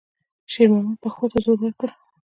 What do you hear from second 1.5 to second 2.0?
ورکړ.